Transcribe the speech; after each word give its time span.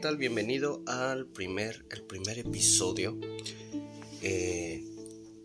tal? 0.00 0.16
Bienvenido 0.16 0.82
al 0.86 1.26
primer, 1.26 1.84
el 1.90 2.02
primer 2.02 2.38
episodio 2.38 3.18
eh, 4.22 4.82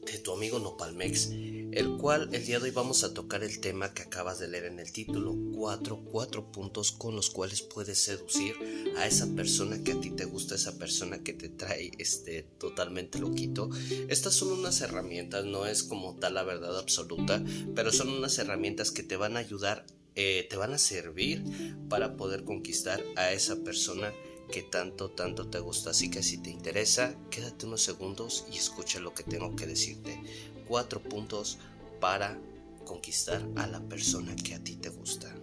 de 0.05 0.17
tu 0.19 0.31
amigo 0.31 0.59
Nopalmex, 0.59 1.31
el 1.31 1.97
cual 1.97 2.29
el 2.31 2.45
día 2.45 2.59
de 2.59 2.65
hoy 2.65 2.71
vamos 2.71 3.03
a 3.03 3.13
tocar 3.13 3.43
el 3.43 3.59
tema 3.59 3.93
que 3.93 4.03
acabas 4.03 4.39
de 4.39 4.47
leer 4.47 4.65
en 4.65 4.79
el 4.79 4.93
título, 4.93 5.35
cuatro, 5.53 6.05
cuatro 6.05 6.53
puntos 6.53 6.93
con 6.93 7.17
los 7.17 7.29
cuales 7.29 7.63
puedes 7.63 8.01
seducir 8.01 8.55
a 8.95 9.05
esa 9.05 9.27
persona 9.35 9.83
que 9.83 9.91
a 9.91 9.99
ti 9.99 10.11
te 10.11 10.23
gusta, 10.23 10.55
esa 10.55 10.77
persona 10.77 11.21
que 11.21 11.33
te 11.33 11.49
trae 11.49 11.91
este, 11.97 12.43
totalmente 12.57 13.19
loquito. 13.19 13.69
Estas 14.07 14.35
son 14.35 14.53
unas 14.53 14.79
herramientas, 14.79 15.43
no 15.43 15.65
es 15.65 15.83
como 15.83 16.15
tal 16.15 16.35
la 16.35 16.43
verdad 16.43 16.79
absoluta, 16.79 17.43
pero 17.75 17.91
son 17.91 18.07
unas 18.07 18.37
herramientas 18.39 18.91
que 18.91 19.03
te 19.03 19.17
van 19.17 19.35
a 19.35 19.39
ayudar 19.39 19.85
eh, 20.17 20.47
te 20.49 20.55
van 20.55 20.71
a 20.71 20.77
servir 20.77 21.43
para 21.89 22.15
poder 22.15 22.45
conquistar 22.45 23.03
a 23.17 23.33
esa 23.33 23.57
persona 23.65 24.13
que 24.51 24.61
tanto, 24.63 25.09
tanto 25.11 25.47
te 25.47 25.59
gusta. 25.59 25.91
Así 25.91 26.09
que 26.09 26.23
si 26.23 26.37
te 26.37 26.49
interesa, 26.49 27.15
quédate 27.29 27.65
unos 27.65 27.81
segundos 27.81 28.45
y 28.51 28.57
escucha 28.57 28.99
lo 28.99 29.13
que 29.13 29.23
tengo 29.23 29.55
que 29.55 29.65
decirte. 29.65 30.21
Cuatro 30.67 31.01
puntos 31.01 31.57
para 31.99 32.39
conquistar 32.85 33.45
a 33.55 33.67
la 33.67 33.81
persona 33.81 34.35
que 34.35 34.55
a 34.55 34.63
ti 34.63 34.75
te 34.75 34.89
gusta. 34.89 35.33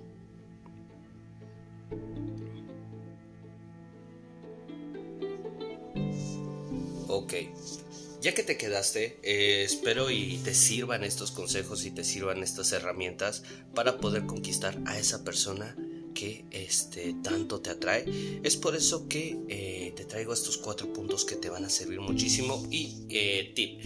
Ok, 7.08 7.34
ya 8.22 8.32
que 8.32 8.42
te 8.42 8.56
quedaste, 8.56 9.18
eh, 9.22 9.64
espero 9.64 10.10
y 10.10 10.38
te 10.38 10.54
sirvan 10.54 11.04
estos 11.04 11.30
consejos 11.30 11.84
y 11.84 11.90
te 11.90 12.04
sirvan 12.04 12.42
estas 12.42 12.72
herramientas 12.72 13.42
para 13.74 13.98
poder 13.98 14.24
conquistar 14.24 14.80
a 14.86 14.98
esa 14.98 15.22
persona 15.22 15.76
que 16.12 16.44
este, 16.50 17.14
tanto 17.22 17.60
te 17.60 17.70
atrae. 17.70 18.40
Es 18.42 18.56
por 18.56 18.76
eso 18.76 19.08
que 19.08 19.38
eh, 19.48 19.92
te 19.96 20.04
traigo 20.04 20.32
estos 20.32 20.58
cuatro 20.58 20.92
puntos 20.92 21.24
que 21.24 21.36
te 21.36 21.50
van 21.50 21.64
a 21.64 21.70
servir 21.70 22.00
muchísimo. 22.00 22.66
Y 22.70 23.06
eh, 23.08 23.52
tip, 23.54 23.80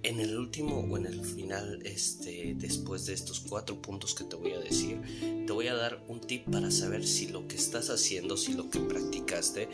en 0.00 0.20
el 0.20 0.38
último 0.38 0.80
o 0.80 0.96
en 0.96 1.06
el 1.06 1.24
final, 1.24 1.80
este, 1.84 2.54
después 2.56 3.06
de 3.06 3.14
estos 3.14 3.40
cuatro 3.40 3.80
puntos 3.82 4.14
que 4.14 4.24
te 4.24 4.36
voy 4.36 4.52
a 4.52 4.60
decir, 4.60 5.00
te 5.46 5.52
voy 5.52 5.66
a 5.68 5.74
dar 5.74 6.04
un 6.08 6.20
tip 6.20 6.48
para 6.50 6.70
saber 6.70 7.06
si 7.06 7.28
lo 7.28 7.48
que 7.48 7.56
estás 7.56 7.90
haciendo, 7.90 8.36
si 8.36 8.54
lo 8.54 8.70
que 8.70 8.80
practicaste 8.80 9.68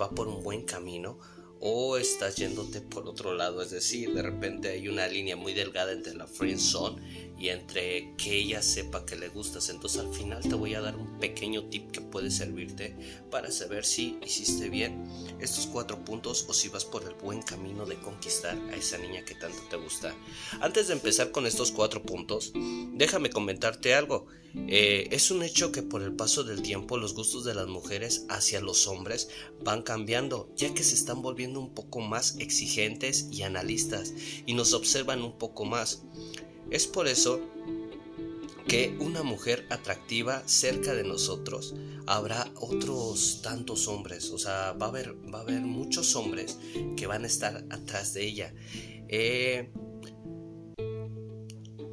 va 0.00 0.10
por 0.10 0.28
un 0.28 0.42
buen 0.42 0.62
camino 0.62 1.18
o 1.60 1.96
estás 1.96 2.36
yéndote 2.36 2.80
por 2.80 3.08
otro 3.08 3.34
lado, 3.34 3.62
es 3.62 3.70
decir, 3.70 4.14
de 4.14 4.22
repente 4.22 4.68
hay 4.68 4.88
una 4.88 5.06
línea 5.08 5.36
muy 5.36 5.54
delgada 5.54 5.92
entre 5.92 6.14
la 6.14 6.26
friend 6.26 6.60
zone 6.60 7.32
y 7.38 7.48
entre 7.48 8.14
que 8.16 8.36
ella 8.36 8.62
sepa 8.62 9.04
que 9.04 9.16
le 9.16 9.28
gustas. 9.28 9.68
Entonces 9.68 10.00
al 10.00 10.14
final 10.14 10.42
te 10.42 10.54
voy 10.54 10.74
a 10.74 10.80
dar 10.80 10.96
un 10.96 11.07
pequeño 11.18 11.64
tip 11.64 11.90
que 11.90 12.00
puede 12.00 12.30
servirte 12.30 12.94
para 13.30 13.50
saber 13.50 13.84
si 13.84 14.18
hiciste 14.24 14.68
bien 14.68 15.04
estos 15.40 15.66
cuatro 15.66 16.04
puntos 16.04 16.46
o 16.48 16.54
si 16.54 16.68
vas 16.68 16.84
por 16.84 17.04
el 17.04 17.14
buen 17.14 17.42
camino 17.42 17.86
de 17.86 17.96
conquistar 17.96 18.56
a 18.70 18.76
esa 18.76 18.98
niña 18.98 19.24
que 19.24 19.34
tanto 19.34 19.58
te 19.70 19.76
gusta. 19.76 20.14
Antes 20.60 20.88
de 20.88 20.94
empezar 20.94 21.30
con 21.30 21.46
estos 21.46 21.72
cuatro 21.72 22.02
puntos, 22.02 22.52
déjame 22.94 23.30
comentarte 23.30 23.94
algo. 23.94 24.26
Eh, 24.66 25.08
es 25.10 25.30
un 25.30 25.42
hecho 25.42 25.72
que 25.72 25.82
por 25.82 26.02
el 26.02 26.14
paso 26.14 26.42
del 26.42 26.62
tiempo 26.62 26.96
los 26.96 27.14
gustos 27.14 27.44
de 27.44 27.54
las 27.54 27.68
mujeres 27.68 28.24
hacia 28.28 28.60
los 28.60 28.86
hombres 28.86 29.28
van 29.62 29.82
cambiando, 29.82 30.48
ya 30.56 30.72
que 30.72 30.82
se 30.82 30.94
están 30.94 31.22
volviendo 31.22 31.60
un 31.60 31.74
poco 31.74 32.00
más 32.00 32.36
exigentes 32.38 33.28
y 33.30 33.42
analistas 33.42 34.14
y 34.46 34.54
nos 34.54 34.72
observan 34.72 35.22
un 35.22 35.38
poco 35.38 35.64
más. 35.64 36.02
Es 36.70 36.86
por 36.86 37.08
eso 37.08 37.40
que 38.68 38.94
una 39.00 39.22
mujer 39.22 39.66
atractiva 39.70 40.42
cerca 40.46 40.92
de 40.92 41.02
nosotros 41.02 41.74
habrá 42.06 42.52
otros 42.54 43.40
tantos 43.42 43.88
hombres, 43.88 44.30
o 44.30 44.36
sea, 44.36 44.72
va 44.72 44.86
a 44.86 44.88
haber, 44.90 45.14
va 45.32 45.38
a 45.38 45.42
haber 45.42 45.62
muchos 45.62 46.14
hombres 46.14 46.58
que 46.94 47.06
van 47.06 47.24
a 47.24 47.28
estar 47.28 47.64
atrás 47.70 48.12
de 48.12 48.26
ella. 48.26 48.54
Eh, 49.08 49.70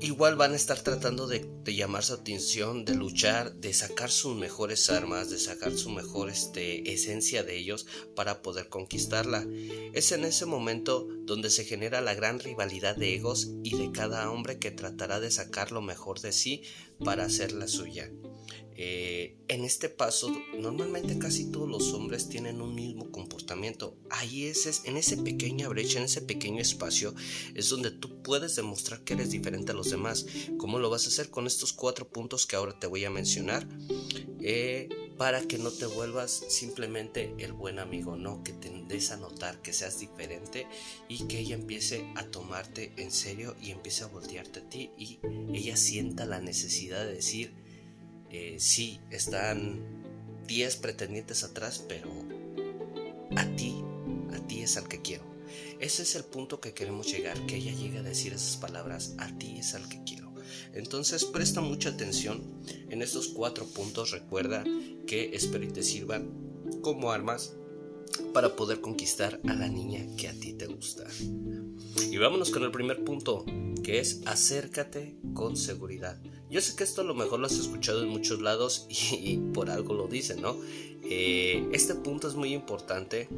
igual 0.05 0.35
van 0.35 0.53
a 0.53 0.55
estar 0.55 0.79
tratando 0.81 1.27
de, 1.27 1.49
llamar 1.65 2.03
su 2.03 2.13
atención, 2.13 2.85
de 2.85 2.95
luchar, 2.95 3.55
de 3.55 3.73
sacar 3.73 4.11
sus 4.11 4.35
mejores 4.35 4.89
armas, 4.89 5.29
de 5.29 5.39
sacar 5.39 5.75
su 5.77 5.89
mejor 5.89 6.29
este, 6.29 6.91
esencia 6.93 7.43
de 7.43 7.57
ellos 7.57 7.85
para 8.15 8.41
poder 8.41 8.69
conquistarla. 8.69 9.45
Es 9.93 10.11
en 10.11 10.25
ese 10.25 10.45
momento 10.45 11.07
donde 11.25 11.49
se 11.49 11.65
genera 11.65 12.01
la 12.01 12.13
gran 12.13 12.39
rivalidad 12.39 12.95
de 12.95 13.15
egos 13.15 13.49
y 13.63 13.75
de 13.75 13.91
cada 13.91 14.29
hombre 14.29 14.59
que 14.59 14.71
tratará 14.71 15.19
de 15.19 15.31
sacar 15.31 15.71
lo 15.71 15.81
mejor 15.81 16.21
de 16.21 16.31
sí 16.31 16.63
para 17.03 17.25
hacerla 17.25 17.67
suya. 17.67 18.11
Eh, 18.77 19.37
en 19.47 19.63
este 19.63 19.87
paso, 19.87 20.35
normalmente 20.59 21.17
casi 21.17 21.49
todos 21.49 21.69
los 21.69 21.93
hombres 21.93 22.27
tienen 22.27 22.61
un 22.61 22.75
mismo 22.75 23.09
comportamiento. 23.09 23.95
Ahí 24.09 24.45
es, 24.45 24.83
en 24.83 24.97
esa 24.97 25.23
pequeña 25.23 25.69
brecha, 25.69 25.99
en 25.99 26.05
ese 26.05 26.21
pequeño 26.21 26.61
espacio, 26.61 27.15
es 27.53 27.69
donde 27.69 27.91
tú 27.91 28.21
puedes 28.21 28.55
demostrar 28.55 29.03
que 29.03 29.13
eres 29.13 29.31
diferente 29.31 29.71
a 29.71 29.75
los 29.75 29.91
demás. 29.91 30.25
¿Cómo 30.57 30.79
lo 30.79 30.89
vas 30.89 31.05
a 31.05 31.09
hacer 31.09 31.29
con 31.29 31.47
estos 31.47 31.71
cuatro 31.71 32.09
puntos 32.09 32.45
que 32.45 32.57
ahora 32.57 32.77
te 32.77 32.87
voy 32.87 33.05
a 33.05 33.09
mencionar? 33.09 33.67
Eh, 34.41 34.89
para 35.17 35.41
que 35.41 35.57
no 35.57 35.71
te 35.71 35.85
vuelvas 35.85 36.43
simplemente 36.49 37.33
el 37.37 37.53
buen 37.53 37.79
amigo, 37.79 38.17
no, 38.17 38.43
que 38.43 38.51
te 38.51 38.69
des 38.87 39.11
a 39.11 39.17
notar 39.17 39.61
que 39.61 39.73
seas 39.73 39.99
diferente 39.99 40.67
y 41.07 41.25
que 41.27 41.39
ella 41.39 41.55
empiece 41.55 42.05
a 42.15 42.25
tomarte 42.25 42.91
en 42.97 43.11
serio 43.11 43.55
y 43.61 43.71
empiece 43.71 44.03
a 44.03 44.07
voltearte 44.07 44.59
a 44.59 44.69
ti 44.69 44.91
y 44.97 45.19
ella 45.53 45.77
sienta 45.77 46.25
la 46.25 46.41
necesidad 46.41 47.05
de 47.05 47.13
decir, 47.13 47.53
eh, 48.31 48.55
sí, 48.59 48.99
están 49.11 49.79
10 50.47 50.75
pretendientes 50.77 51.43
atrás, 51.43 51.83
pero 51.87 52.09
a 53.35 53.45
ti, 53.55 53.75
a 54.33 54.47
ti 54.47 54.61
es 54.61 54.77
al 54.77 54.87
que 54.87 55.01
quiero. 55.01 55.23
Ese 55.79 56.03
es 56.03 56.15
el 56.15 56.23
punto 56.23 56.59
que 56.59 56.73
queremos 56.73 57.11
llegar, 57.11 57.45
que 57.45 57.57
ella 57.57 57.73
llegue 57.73 57.99
a 57.99 58.03
decir 58.03 58.33
esas 58.33 58.57
palabras, 58.57 59.15
a 59.17 59.37
ti 59.37 59.57
es 59.57 59.73
al 59.75 59.87
que 59.89 60.03
quiero. 60.03 60.33
Entonces 60.73 61.25
presta 61.25 61.61
mucha 61.61 61.89
atención 61.89 62.43
en 62.89 63.01
estos 63.01 63.29
cuatro 63.29 63.65
puntos, 63.65 64.11
recuerda 64.11 64.63
que 65.07 65.35
espero 65.35 65.65
y 65.65 65.69
te 65.69 65.83
sirvan 65.83 66.29
como 66.81 67.11
armas 67.11 67.55
para 68.33 68.55
poder 68.55 68.81
conquistar 68.81 69.39
a 69.47 69.53
la 69.53 69.67
niña 69.67 70.05
que 70.17 70.27
a 70.27 70.33
ti 70.33 70.53
te 70.53 70.67
gusta. 70.67 71.05
Y 72.11 72.17
vámonos 72.17 72.49
con 72.51 72.63
el 72.63 72.71
primer 72.71 73.03
punto, 73.03 73.45
que 73.83 73.99
es 73.99 74.21
acércate 74.25 75.17
con 75.33 75.57
seguridad. 75.57 76.21
Yo 76.49 76.61
sé 76.61 76.75
que 76.75 76.83
esto 76.83 77.01
a 77.01 77.05
lo 77.05 77.15
mejor 77.15 77.39
lo 77.39 77.47
has 77.47 77.57
escuchado 77.57 78.03
en 78.03 78.09
muchos 78.09 78.41
lados 78.41 78.87
y, 78.89 79.37
por 79.53 79.69
algo 79.69 79.93
lo 79.93 80.07
dicen, 80.07 80.41
¿no? 80.41 80.57
Eh, 81.03 81.67
este 81.71 81.95
punto 81.95 82.27
es 82.27 82.35
muy 82.35 82.53
importante 82.53 83.29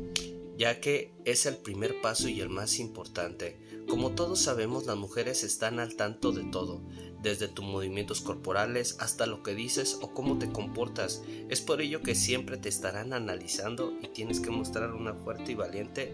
ya 0.58 0.80
que 0.82 1.14
es 1.24 1.46
el 1.46 1.58
primer 1.58 2.02
paso 2.02 2.28
y 2.28 2.42
el 2.42 2.50
más 2.50 2.80
importante. 2.80 3.58
Como 3.88 4.12
todos 4.12 4.40
sabemos, 4.40 4.86
las 4.86 4.98
mujeres 4.98 5.44
están 5.44 5.80
al 5.80 5.96
tanto 5.96 6.32
de 6.32 6.44
todo, 6.46 6.82
desde 7.22 7.48
tus 7.48 7.64
movimientos 7.64 8.22
corporales 8.22 8.98
hasta 9.00 9.28
lo 9.28 9.44
que 9.44 9.54
dices 9.54 10.00
o 10.02 10.14
cómo 10.14 10.40
te 10.40 10.52
comportas. 10.52 11.22
Es 11.50 11.62
por 11.62 11.82
ello 11.82 12.02
que 12.02 12.16
siempre 12.16 12.58
te 12.58 12.70
estarán 12.70 13.14
analizando 13.14 13.94
y 14.02 14.08
tienes 14.08 14.40
que 14.40 14.50
mostrar 14.50 14.94
una 14.94 15.14
fuerte 15.14 15.52
y 15.52 15.56
valiente. 15.56 16.12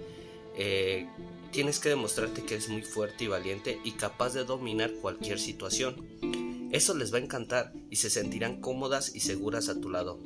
Eh, 0.56 1.08
tienes 1.52 1.80
que 1.80 1.90
demostrarte 1.90 2.44
que 2.44 2.56
eres 2.56 2.70
muy 2.70 2.82
fuerte 2.82 3.26
y 3.26 3.28
valiente 3.28 3.80
y 3.84 3.92
capaz 3.92 4.34
de 4.34 4.44
dominar 4.44 4.92
cualquier 5.02 5.40
situación. 5.40 6.08
Eso 6.72 6.96
les 6.96 7.14
va 7.14 7.18
a 7.18 7.22
encantar 7.22 7.74
y 7.90 7.98
se 7.98 8.10
sentirán 8.10 8.60
cómodas 8.60 9.16
y 9.16 9.20
seguras 9.20 9.70
a 9.70 9.80
tu 9.80 9.90
lado. 9.90 10.20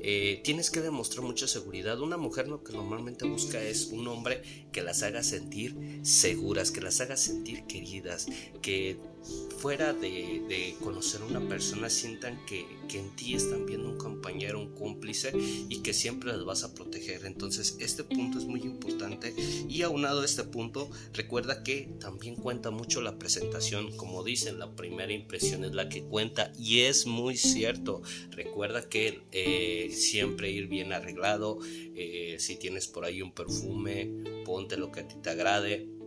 Eh, 0.00 0.40
tienes 0.44 0.70
que 0.70 0.80
demostrar 0.80 1.24
mucha 1.24 1.46
seguridad. 1.46 2.00
Una 2.00 2.16
mujer 2.16 2.48
lo 2.48 2.62
que 2.62 2.72
normalmente 2.72 3.26
busca 3.26 3.60
es 3.60 3.88
un 3.88 4.08
hombre 4.08 4.42
que 4.72 4.80
las 4.80 5.02
haga 5.02 5.22
sentir 5.22 6.00
seguras, 6.02 6.70
que 6.70 6.80
las 6.80 7.00
haga 7.00 7.16
sentir 7.16 7.64
queridas, 7.64 8.26
que 8.62 8.98
fuera 9.58 9.92
de, 9.92 10.76
conocer 10.82 11.20
a 11.22 11.24
una 11.24 11.48
persona 11.48 11.90
sientan 11.90 12.44
que, 12.46 12.66
en 12.94 13.14
ti 13.16 13.34
están 13.34 13.66
viendo 13.66 13.88
un 13.90 13.98
compañero, 13.98 14.58
un 14.60 14.74
cómplice 14.74 15.32
y 15.68 15.82
que 15.82 15.92
siempre 15.92 16.32
las 16.32 16.44
vas 16.44 16.64
a 16.64 16.74
proteger. 16.74 17.26
Entonces 17.26 17.76
este 17.80 18.04
punto 18.04 18.38
es 18.38 18.44
muy 18.44 18.60
importante 18.62 19.34
y 19.68 19.82
aunado 19.82 20.22
a 20.22 20.24
este 20.24 20.44
punto 20.44 20.90
recuerda 21.12 21.62
que 21.62 21.90
también 22.00 22.36
cuenta 22.36 22.70
mucho 22.70 23.00
la 23.00 23.18
presentación. 23.18 23.96
Como 23.96 24.24
dicen, 24.24 24.58
la 24.58 24.74
primera 24.74 25.12
impresión 25.12 25.64
es 25.64 25.74
la 25.74 25.88
que 25.88 26.02
cuenta 26.02 26.52
y 26.58 26.80
es 26.80 27.06
muy 27.06 27.36
cierto. 27.36 28.02
Recuerda 28.30 28.88
que 28.88 29.22
eh, 29.32 29.90
siempre 29.92 30.50
ir 30.50 30.68
bien 30.68 30.92
arreglado, 30.92 31.58
eh, 31.64 32.36
si 32.38 32.56
tienes 32.56 32.86
por 32.86 33.04
ahí 33.04 33.22
un 33.22 33.32
perfume, 33.32 34.10
ponte 34.44 34.76
lo 34.76 34.90
que 34.92 35.00
a 35.00 35.08
ti 35.08 35.16
te 35.22 35.30
agrade 35.30 35.98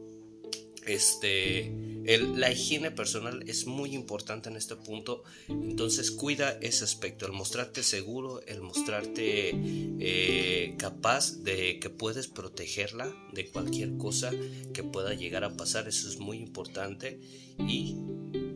este, 0.86 1.72
la 2.06 2.52
higiene 2.52 2.92
personal 2.92 3.44
es 3.48 3.68
muy 3.68 3.94
importante 3.94 4.50
en 4.50 4.58
este 4.58 4.76
punto, 4.76 5.24
entonces 5.48 6.12
cuida 6.12 6.58
ese 6.62 6.84
aspecto, 6.84 7.26
el 7.26 7.32
mostrarte 7.32 7.84
seguro, 7.84 8.42
el 8.48 8.62
mostrarte 8.62 9.52
eh, 9.54 10.76
capaz 10.78 11.44
de 11.44 11.80
que 11.80 11.90
puedes 11.90 12.28
protegerla 12.28 13.14
de 13.34 13.50
cualquier 13.50 13.98
cosa 13.98 14.32
que 14.74 14.84
pueda 14.84 15.14
llegar 15.14 15.44
a 15.44 15.56
pasar, 15.56 15.88
eso 15.88 16.10
es 16.10 16.18
muy 16.18 16.38
importante. 16.38 17.20
Y 17.60 17.96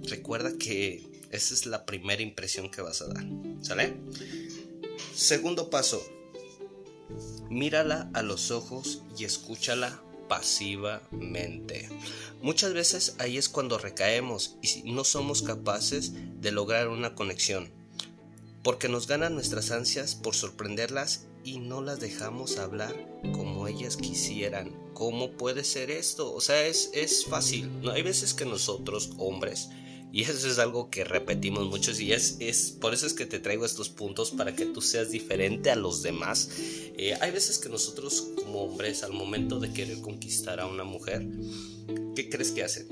recuerda 0.04 0.58
que 0.58 1.04
esa 1.32 1.54
es 1.54 1.66
la 1.66 1.86
primera 1.86 2.22
impresión 2.22 2.70
que 2.70 2.82
vas 2.82 3.02
a 3.02 3.08
dar, 3.08 3.26
¿sale? 3.62 3.96
Segundo 5.14 5.70
paso, 5.70 6.04
mírala 7.50 8.10
a 8.14 8.22
los 8.22 8.52
ojos 8.52 9.04
y 9.18 9.26
escúchala 9.26 10.02
pasivamente. 10.28 11.90
Muchas 12.42 12.74
veces 12.74 13.16
ahí 13.20 13.38
es 13.38 13.50
cuando 13.50 13.78
recaemos 13.78 14.58
y 14.62 14.92
no 14.92 15.04
somos 15.04 15.42
capaces 15.42 16.14
de 16.42 16.52
lograr 16.52 16.90
una 16.90 17.16
conexión, 17.16 17.72
porque 18.64 18.90
nos 18.90 19.08
ganan 19.08 19.34
nuestras 19.34 19.72
ansias 19.72 20.16
por 20.16 20.36
sorprenderlas 20.36 21.28
y 21.44 21.60
no 21.60 21.82
las 21.82 22.00
dejamos 22.00 22.58
hablar 22.58 22.96
como 23.32 23.68
ellas 23.68 23.98
quisieran. 23.98 24.76
¿Cómo 24.94 25.32
puede 25.32 25.64
ser 25.64 25.92
esto? 25.92 26.34
O 26.34 26.42
sea, 26.42 26.66
es, 26.66 26.90
es 26.94 27.26
fácil. 27.26 27.82
¿no? 27.82 27.92
Hay 27.92 28.02
veces 28.02 28.34
que 28.34 28.46
nosotros, 28.46 29.12
hombres, 29.18 29.70
y 30.12 30.22
eso 30.22 30.48
es 30.48 30.60
algo 30.60 30.90
que 30.90 31.04
repetimos 31.04 31.66
muchos 31.66 32.00
y 32.00 32.14
es, 32.14 32.78
por 32.80 32.94
eso 32.94 33.06
es 33.06 33.14
que 33.14 33.26
te 33.26 33.40
traigo 33.40 33.66
estos 33.66 33.90
puntos 33.90 34.32
para 34.32 34.56
que 34.56 34.66
tú 34.66 34.82
seas 34.82 35.12
diferente 35.12 35.72
a 35.72 35.76
los 35.76 36.04
demás. 36.04 36.50
Eh, 36.98 37.18
hay 37.20 37.32
veces 37.32 37.58
que 37.58 37.70
nosotros 37.70 38.30
como 38.36 38.64
hombres 38.64 39.04
al 39.04 39.12
momento 39.12 39.60
de 39.60 39.74
querer 39.74 40.00
conquistar 40.02 40.60
a 40.60 40.68
una 40.68 40.84
mujer, 40.84 41.28
¿qué 42.16 42.30
crees 42.30 42.52
que 42.52 42.64
hacen? 42.64 42.88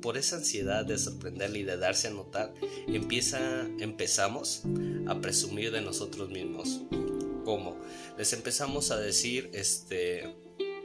Por 0.00 0.16
esa 0.16 0.36
ansiedad 0.36 0.86
de 0.86 0.96
sorprenderle 0.96 1.58
y 1.58 1.64
de 1.64 1.76
darse 1.76 2.08
a 2.08 2.10
notar, 2.10 2.54
empieza, 2.86 3.66
empezamos 3.80 4.62
a 5.06 5.20
presumir 5.20 5.72
de 5.72 5.82
nosotros 5.82 6.30
mismos. 6.30 6.80
¿Cómo? 7.44 7.76
Les 8.16 8.32
empezamos 8.32 8.90
a 8.90 8.98
decir, 8.98 9.50
este, 9.52 10.34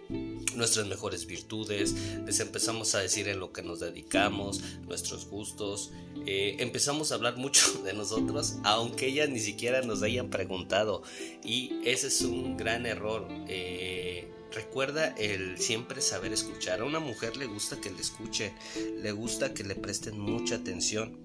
nuestras 0.09 0.87
mejores 0.87 1.25
virtudes, 1.25 1.95
les 2.25 2.39
empezamos 2.39 2.95
a 2.95 2.99
decir 2.99 3.27
en 3.27 3.39
lo 3.39 3.51
que 3.51 3.61
nos 3.61 3.79
dedicamos, 3.79 4.61
nuestros 4.87 5.27
gustos, 5.27 5.91
eh, 6.25 6.55
empezamos 6.59 7.11
a 7.11 7.15
hablar 7.15 7.37
mucho 7.37 7.71
de 7.83 7.93
nosotros, 7.93 8.55
aunque 8.63 9.07
ellas 9.07 9.29
ni 9.29 9.39
siquiera 9.39 9.81
nos 9.81 10.01
hayan 10.03 10.29
preguntado. 10.29 11.03
Y 11.43 11.73
ese 11.83 12.07
es 12.07 12.21
un 12.21 12.57
gran 12.57 12.85
error. 12.85 13.27
Eh, 13.47 14.31
recuerda 14.51 15.09
el 15.17 15.57
siempre 15.57 16.01
saber 16.01 16.33
escuchar. 16.33 16.81
A 16.81 16.85
una 16.85 16.99
mujer 16.99 17.37
le 17.37 17.45
gusta 17.45 17.79
que 17.79 17.91
le 17.91 18.01
escuchen, 18.01 18.53
le 19.01 19.11
gusta 19.11 19.53
que 19.53 19.63
le 19.63 19.75
presten 19.75 20.19
mucha 20.19 20.55
atención. 20.55 21.19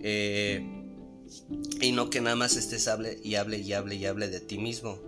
Eh, 0.00 0.64
y 1.80 1.92
no 1.92 2.10
que 2.10 2.20
nada 2.20 2.36
más 2.36 2.56
estés 2.56 2.86
hable 2.88 3.18
y 3.22 3.34
hable 3.34 3.58
y 3.58 3.72
hable 3.72 3.96
y 3.96 4.06
hable 4.06 4.28
de 4.28 4.40
ti 4.40 4.58
mismo. 4.58 5.00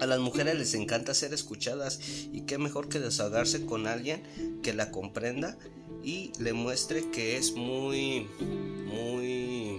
A 0.00 0.06
las 0.06 0.20
mujeres 0.20 0.58
les 0.58 0.74
encanta 0.74 1.14
ser 1.14 1.32
escuchadas 1.32 2.00
y 2.32 2.42
qué 2.42 2.58
mejor 2.58 2.88
que 2.88 3.00
desahogarse 3.00 3.64
con 3.64 3.86
alguien 3.86 4.22
que 4.62 4.74
la 4.74 4.90
comprenda 4.90 5.58
y 6.02 6.32
le 6.38 6.52
muestre 6.52 7.10
que 7.10 7.36
es 7.36 7.52
muy, 7.52 8.26
muy 8.86 9.78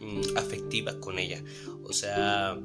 mm, 0.00 0.36
afectiva 0.36 0.98
con 1.00 1.18
ella. 1.18 1.42
O 1.84 1.92
sea, 1.92 2.58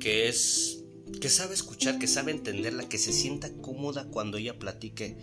que 0.00 0.28
es, 0.28 0.84
que 1.20 1.28
sabe 1.28 1.54
escuchar, 1.54 1.98
que 1.98 2.06
sabe 2.06 2.32
entenderla, 2.32 2.88
que 2.88 2.98
se 2.98 3.12
sienta 3.12 3.52
cómoda 3.60 4.06
cuando 4.08 4.38
ella 4.38 4.58
platique. 4.58 5.16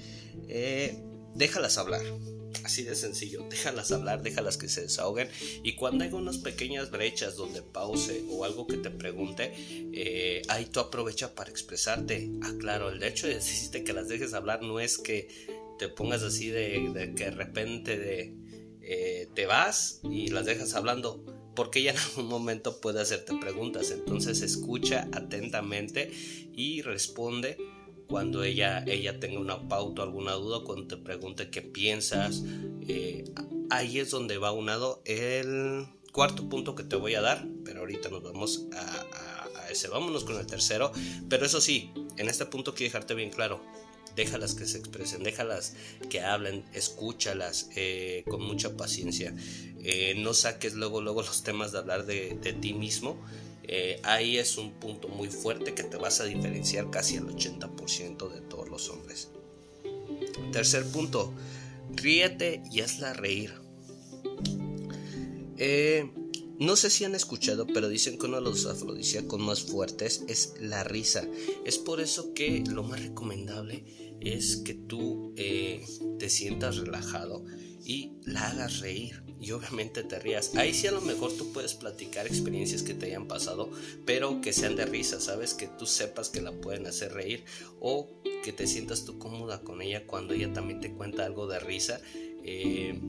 Eh, 0.48 0.98
déjalas 1.36 1.78
hablar. 1.78 2.02
Así 2.64 2.84
de 2.84 2.96
sencillo, 2.96 3.44
déjalas 3.50 3.92
hablar, 3.92 4.22
déjalas 4.22 4.58
que 4.58 4.70
se 4.70 4.82
desahoguen 4.82 5.30
y 5.64 5.76
cuando 5.76 6.04
hay 6.04 6.12
unas 6.12 6.38
pequeñas 6.38 6.92
brechas 6.92 7.36
donde 7.36 7.62
pause 7.62 8.24
o 8.30 8.46
algo 8.46 8.68
que 8.68 8.78
te 8.78 8.90
pregunte, 8.90 9.54
eh, 9.94 10.42
ahí 10.50 10.66
tú 10.66 10.80
aprovecha 10.80 11.36
para 11.36 11.50
expresarte. 11.50 12.30
Ah, 12.42 12.54
claro, 12.60 12.90
el 12.90 13.02
hecho 13.04 13.28
de 13.28 13.36
decirte 13.36 13.84
que 13.84 13.94
las 13.94 14.08
dejes 14.08 14.34
hablar 14.34 14.62
no 14.62 14.80
es 14.80 14.98
que 14.98 15.28
te 15.80 15.90
pongas 15.90 16.24
así 16.24 16.50
de, 16.50 17.14
que 17.16 17.26
de 17.26 17.32
repente 17.32 17.98
de, 17.98 18.36
eh, 18.82 19.28
te 19.34 19.46
vas 19.46 20.02
y 20.04 20.28
las 20.28 20.46
dejas 20.46 20.74
hablando 20.76 21.24
porque 21.56 21.80
ella 21.80 21.92
en 21.92 21.98
algún 21.98 22.28
momento 22.28 22.80
puede 22.80 23.02
hacerte 23.02 23.34
preguntas. 23.40 23.92
Entonces 23.92 24.42
escucha 24.42 25.08
atentamente 25.12 26.12
y 26.54 26.82
responde 26.82 27.58
cuando 28.08 28.44
ella, 28.44 28.84
ella 28.86 29.20
tenga 29.20 29.40
una 29.40 29.68
pauta, 29.68 30.04
alguna 30.04 30.34
duda, 30.34 30.64
cuando 30.64 30.88
te 30.88 30.98
pregunte 30.98 31.50
qué 31.50 31.62
piensas. 31.62 32.44
Eh, 32.88 33.26
ahí 33.70 34.00
es 34.00 34.12
donde 34.12 34.38
va 34.38 34.52
unado 34.52 35.02
el 35.06 35.88
cuarto 36.12 36.48
punto 36.48 36.76
que 36.76 36.84
te 36.84 36.96
voy 36.96 37.16
a 37.16 37.22
dar, 37.22 37.48
pero 37.66 37.82
ahorita 37.82 38.10
nos 38.10 38.24
vamos 38.24 38.68
a, 38.74 39.08
ese. 39.70 39.88
Vámonos 39.88 40.24
con 40.24 40.38
el 40.38 40.46
tercero, 40.46 40.92
pero 41.30 41.46
eso 41.46 41.62
sí, 41.62 41.92
en 42.18 42.30
este 42.30 42.46
punto 42.46 42.74
quiero 42.74 42.90
dejarte 42.90 43.16
bien 43.16 43.30
claro. 43.30 43.62
Déjalas 44.16 44.54
que 44.54 44.68
se 44.68 44.78
expresen, 44.78 45.24
déjalas 45.24 45.76
que 46.12 46.22
hablen, 46.22 46.64
escúchalas 46.74 47.70
eh, 47.76 48.24
con 48.30 48.44
mucha 48.44 48.78
paciencia. 48.78 49.34
Eh, 49.80 50.14
no 50.18 50.36
saques 50.36 50.76
luego, 50.76 51.02
luego 51.02 51.24
los 51.24 51.42
temas 51.42 51.72
de 51.72 51.80
hablar 51.80 52.06
de 52.06 52.58
ti 52.62 52.76
mismo, 52.76 53.18
eh, 53.64 54.00
ahí 54.04 54.38
es 54.38 54.58
un 54.58 54.74
punto 54.74 55.08
muy 55.08 55.30
fuerte 55.30 55.74
que 55.74 55.84
te 55.84 55.98
vas 55.98 56.20
a 56.20 56.26
diferenciar 56.26 56.90
casi 56.90 57.18
al 57.18 57.28
80% 57.28 58.30
de 58.30 58.42
todos 58.42 58.70
los 58.70 58.90
hombres. 58.90 59.30
Tercer 60.52 60.86
punto, 60.86 61.34
ríete 61.96 62.62
y 62.72 62.82
hazla 62.82 63.14
reír. 63.14 63.54
Eh, 65.58 66.12
no 66.60 66.76
sé 66.76 66.90
si 66.90 67.04
han 67.04 67.16
escuchado, 67.16 67.66
pero 67.66 67.90
dicen 67.90 68.18
que 68.18 68.26
uno 68.26 68.38
de 68.38 68.44
los 68.44 68.66
afrodisíacos 68.66 69.40
más 69.40 69.64
fuertes 69.64 70.24
es 70.28 70.54
la 70.60 70.84
risa. 70.84 71.28
Es 71.66 71.78
por 71.78 72.00
eso 72.00 72.34
que 72.34 72.64
lo 72.70 72.84
más 72.84 73.02
recomendable 73.02 73.86
es 74.20 74.58
que 74.58 74.74
tú 74.74 75.34
eh, 75.36 75.84
te 76.20 76.30
sientas 76.30 76.78
relajado 76.78 77.44
y 77.84 78.14
la 78.26 78.48
hagas 78.48 78.80
reír 78.80 79.24
y 79.40 79.52
obviamente 79.52 80.04
te 80.04 80.20
rías. 80.20 80.56
Ahí 80.56 80.74
sí 80.74 80.88
a 80.88 80.92
lo 80.92 81.02
mejor 81.02 81.34
tú 81.34 81.52
puedes 81.52 81.74
platicar 81.74 82.26
experiencias 82.28 82.82
que 82.84 82.94
te 82.94 83.08
hayan 83.08 83.28
pasado, 83.28 83.70
pero 84.06 84.40
que 84.42 84.54
sean 84.54 84.76
de 84.76 84.86
risa, 84.86 85.20
¿sabes? 85.20 85.54
Que 85.54 85.68
tú 85.68 85.86
sepas 85.86 86.30
que 86.30 86.42
la 86.42 86.54
pueden 86.54 86.88
hacer 86.88 87.14
reír 87.14 87.44
o 87.80 88.10
que 88.44 88.54
te 88.54 88.68
sientas 88.68 89.06
tú 89.06 89.20
cómoda 89.20 89.62
con 89.62 89.82
ella 89.82 90.08
cuando 90.08 90.34
ella 90.34 90.54
también 90.54 90.80
te 90.80 90.94
cuenta 90.94 91.26
algo 91.26 91.48
de 91.48 91.60
risa. 91.60 92.00
Eh, 92.44 93.00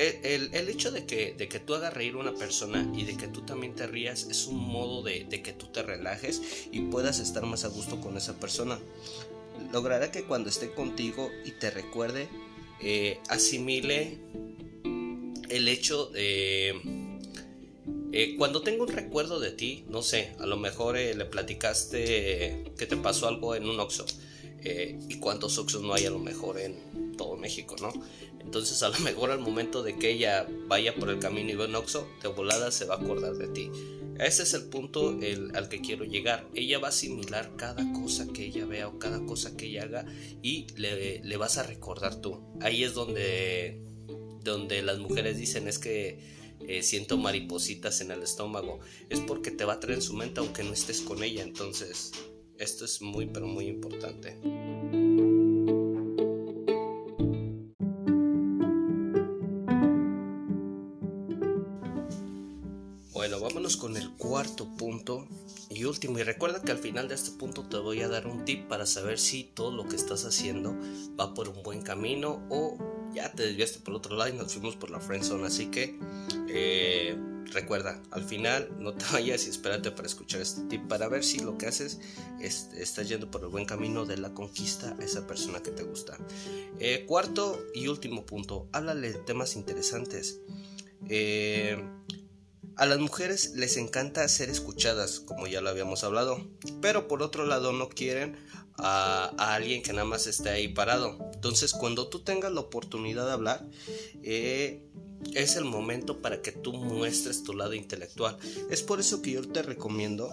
el, 0.00 0.68
hecho 0.68 0.90
de 0.90 1.04
que, 1.04 1.34
de 1.34 1.48
que 1.48 1.60
tú 1.60 1.74
hagas 1.74 1.92
reír 1.92 2.14
a 2.14 2.18
una 2.18 2.34
persona 2.34 2.90
y 2.96 3.04
de 3.04 3.16
que 3.16 3.28
tú 3.28 3.42
también 3.42 3.74
te 3.74 3.86
rías 3.86 4.26
es 4.30 4.46
un 4.46 4.58
modo 4.58 5.02
de, 5.02 5.28
que 5.28 5.52
tú 5.52 5.66
te 5.66 5.82
relajes 5.82 6.68
y 6.72 6.80
puedas 6.82 7.18
estar 7.18 7.44
más 7.44 7.64
a 7.64 7.68
gusto 7.68 8.00
con 8.00 8.16
esa 8.16 8.38
persona. 8.38 8.78
Logrará 9.72 10.10
que 10.10 10.24
cuando 10.24 10.48
esté 10.48 10.72
contigo 10.72 11.30
y 11.44 11.52
te 11.52 11.70
recuerde, 11.70 12.28
eh, 12.82 13.18
asimile 13.28 14.18
el 15.48 15.68
hecho 15.68 16.06
de... 16.06 16.80
Eh, 18.12 18.34
cuando 18.36 18.62
tengo 18.62 18.84
un 18.84 18.88
recuerdo 18.88 19.38
de 19.38 19.52
ti, 19.52 19.84
no 19.88 20.02
sé, 20.02 20.32
a 20.40 20.46
lo 20.46 20.56
mejor 20.56 20.96
eh, 20.96 21.14
le 21.14 21.24
platicaste 21.26 22.72
que 22.76 22.86
te 22.86 22.96
pasó 22.96 23.28
algo 23.28 23.54
en 23.54 23.68
un 23.68 23.78
Oxxo. 23.78 24.04
Y 24.62 25.18
cuántos 25.20 25.56
Oxxos 25.58 25.82
no 25.82 25.94
hay 25.94 26.04
a 26.04 26.10
lo 26.10 26.18
mejor 26.18 26.60
en 26.60 27.16
todo 27.16 27.36
México, 27.36 27.76
¿no? 27.80 27.92
Entonces 28.40 28.82
a 28.82 28.88
lo 28.88 28.98
mejor 28.98 29.30
al 29.30 29.38
momento 29.38 29.82
de 29.82 29.96
que 29.96 30.10
ella 30.10 30.46
vaya 30.66 30.94
por 30.94 31.08
el 31.08 31.18
camino 31.18 31.50
y 31.50 31.54
ve 31.54 31.66
un 31.66 31.74
Oxxo, 31.76 32.08
de 32.22 32.28
volada 32.28 32.70
se 32.70 32.84
va 32.84 32.96
a 32.96 32.98
acordar 32.98 33.34
de 33.34 33.48
ti. 33.48 33.70
Ese 34.18 34.42
es 34.42 34.54
el 34.54 34.64
punto 34.64 35.18
al 35.54 35.68
que 35.68 35.80
quiero 35.80 36.04
llegar. 36.04 36.46
Ella 36.54 36.78
va 36.78 36.88
a 36.88 36.90
asimilar 36.90 37.56
cada 37.56 37.90
cosa 37.92 38.26
que 38.32 38.46
ella 38.46 38.66
vea 38.66 38.88
o 38.88 38.98
cada 38.98 39.24
cosa 39.24 39.56
que 39.56 39.66
ella 39.66 39.84
haga 39.84 40.06
y 40.42 40.66
le, 40.76 41.36
vas 41.36 41.58
a 41.58 41.62
recordar 41.62 42.20
tú. 42.20 42.40
Ahí 42.60 42.84
es 42.84 42.94
donde 42.94 43.82
donde 44.42 44.82
las 44.82 44.98
mujeres 44.98 45.36
dicen 45.36 45.68
es 45.68 45.78
que 45.78 46.18
eh, 46.66 46.82
siento 46.82 47.18
maripositas 47.18 48.00
en 48.00 48.10
el 48.10 48.22
estómago, 48.22 48.80
es 49.10 49.20
porque 49.20 49.50
te 49.50 49.64
va 49.64 49.74
a 49.74 49.80
traer 49.80 49.98
en 49.98 50.02
su 50.02 50.14
mente 50.14 50.40
aunque 50.40 50.64
no 50.64 50.72
estés 50.72 51.00
con 51.00 51.22
ella. 51.22 51.42
Entonces, 51.42 52.12
esto 52.58 52.84
es 52.84 53.00
muy, 53.02 53.26
pero 53.26 53.46
muy 53.46 53.66
importante. 53.66 54.36
Bueno, 63.20 63.38
vámonos 63.38 63.76
con 63.76 63.98
el 63.98 64.12
cuarto 64.12 64.66
punto 64.78 65.28
y 65.68 65.84
último. 65.84 66.18
Y 66.18 66.22
recuerda 66.22 66.62
que 66.62 66.72
al 66.72 66.78
final 66.78 67.06
de 67.06 67.16
este 67.16 67.32
punto 67.32 67.64
te 67.64 67.76
voy 67.76 68.00
a 68.00 68.08
dar 68.08 68.26
un 68.26 68.46
tip 68.46 68.66
para 68.66 68.86
saber 68.86 69.18
si 69.18 69.44
todo 69.44 69.72
lo 69.72 69.86
que 69.86 69.96
estás 69.96 70.24
haciendo 70.24 70.74
va 71.20 71.34
por 71.34 71.50
un 71.50 71.62
buen 71.62 71.82
camino 71.82 72.42
o 72.48 72.78
ya 73.12 73.30
te 73.30 73.42
desviaste 73.42 73.80
por 73.80 73.92
otro 73.92 74.16
lado 74.16 74.30
y 74.30 74.38
nos 74.38 74.54
fuimos 74.54 74.74
por 74.76 74.90
la 74.90 75.00
friendzone. 75.00 75.46
Así 75.46 75.66
que 75.66 75.98
eh, 76.48 77.14
recuerda, 77.52 78.00
al 78.10 78.24
final 78.24 78.70
no 78.78 78.94
te 78.94 79.04
vayas 79.12 79.46
y 79.46 79.50
espérate 79.50 79.90
para 79.90 80.08
escuchar 80.08 80.40
este 80.40 80.62
tip 80.62 80.88
para 80.88 81.06
ver 81.06 81.22
si 81.22 81.40
lo 81.40 81.58
que 81.58 81.66
haces 81.66 82.00
es, 82.40 82.70
estás 82.74 83.06
yendo 83.10 83.30
por 83.30 83.42
el 83.42 83.48
buen 83.48 83.66
camino 83.66 84.06
de 84.06 84.16
la 84.16 84.32
conquista 84.32 84.96
a 84.98 85.04
esa 85.04 85.26
persona 85.26 85.62
que 85.62 85.72
te 85.72 85.82
gusta. 85.82 86.16
Eh, 86.78 87.04
cuarto 87.06 87.62
y 87.74 87.86
último 87.88 88.24
punto, 88.24 88.66
háblale 88.72 89.12
de 89.12 89.18
temas 89.18 89.56
interesantes. 89.56 90.40
Eh, 91.10 91.76
a 92.80 92.86
las 92.86 92.98
mujeres 92.98 93.52
les 93.56 93.76
encanta 93.76 94.26
ser 94.26 94.48
escuchadas, 94.48 95.20
como 95.20 95.46
ya 95.46 95.60
lo 95.60 95.68
habíamos 95.68 96.02
hablado, 96.02 96.48
pero 96.80 97.08
por 97.08 97.22
otro 97.22 97.44
lado 97.44 97.72
no 97.72 97.90
quieren 97.90 98.38
a, 98.78 99.26
alguien 99.36 99.82
que 99.82 99.92
nada 99.92 100.06
más 100.06 100.26
esté 100.26 100.48
ahí 100.48 100.68
parado. 100.68 101.18
Entonces, 101.34 101.74
cuando 101.74 102.08
tú 102.08 102.20
tengas 102.20 102.50
la 102.52 102.60
oportunidad 102.60 103.26
de 103.26 103.32
hablar, 103.32 103.66
eh, 104.22 104.82
es 105.34 105.56
el 105.56 105.66
momento 105.66 106.22
para 106.22 106.40
que 106.40 106.52
tú 106.52 106.72
muestres 106.72 107.42
tu 107.42 107.52
lado 107.52 107.74
intelectual. 107.74 108.38
Es 108.70 108.82
por 108.82 108.98
eso 108.98 109.20
que 109.20 109.32
yo 109.32 109.42
te 109.42 109.60
recomiendo 109.60 110.30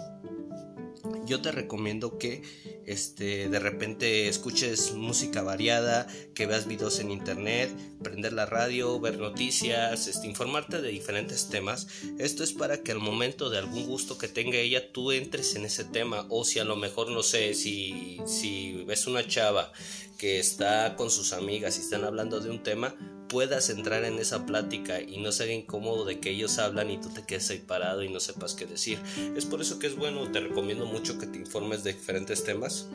yo 1.28 1.42
te 1.42 1.52
recomiendo 1.52 2.18
que 2.18 2.42
este, 2.86 3.50
de 3.50 3.60
repente 3.60 4.28
escuches 4.28 4.94
música 4.94 5.44
variada, 5.44 6.08
que 6.34 6.46
veas 6.46 6.68
videos 6.68 7.00
en 7.00 7.12
internet, 7.12 7.70
prender 8.02 8.34
la 8.34 8.46
radio, 8.46 9.00
ver 9.00 9.20
noticias, 9.20 10.08
este, 10.08 10.28
informarte 10.28 10.82
de 10.82 10.90
diferentes 10.90 11.50
temas. 11.50 11.88
Esto 12.18 12.44
es 12.44 12.54
para 12.54 12.82
que 12.82 12.94
al 12.94 13.00
momento 13.00 13.50
de 13.50 13.58
algún 13.58 13.86
gusto 13.86 14.18
que 14.18 14.28
tenga 14.28 14.58
ella, 14.58 14.92
tú 14.92 15.12
entres 15.12 15.56
en 15.56 15.66
ese 15.66 15.84
tema. 15.84 16.26
O 16.30 16.46
si 16.46 16.60
a 16.60 16.64
lo 16.64 16.76
mejor, 16.76 17.12
no 17.12 17.24
sé, 17.24 17.54
si, 17.54 18.20
si 18.26 18.84
ves 18.86 19.06
una 19.06 19.28
chava 19.28 19.72
que 20.18 20.40
está 20.40 20.96
con 20.96 21.12
sus 21.12 21.34
amigas 21.34 21.78
y 21.78 21.82
están 21.82 22.04
hablando 22.04 22.40
de 22.40 22.50
un 22.50 22.64
tema, 22.64 22.96
puedas 23.28 23.70
entrar 23.70 24.04
en 24.04 24.20
esa 24.20 24.46
plática 24.46 25.02
y 25.02 25.18
no 25.18 25.32
sea 25.32 25.52
incómodo 25.52 26.06
de 26.06 26.20
que 26.20 26.32
ellos 26.32 26.58
hablan 26.60 26.90
y 26.90 27.00
tú 27.00 27.10
te 27.10 27.24
quedes 27.24 27.50
ahí 27.50 27.60
parado 27.60 28.04
y 28.04 28.10
no 28.10 28.20
sepas 28.20 28.54
qué 28.54 28.66
decir. 28.66 29.00
Es 29.36 29.46
por 29.46 29.62
eso 29.62 29.80
que 29.80 29.88
es 29.88 29.96
bueno, 29.96 30.32
te 30.32 30.40
recomiendo 30.40 30.86
mucho 30.86 31.18
que 31.20 31.28
te 31.28 31.38
informes 31.38 31.84
de 31.84 31.94
diferentes 31.94 32.44
temas. 32.44 32.88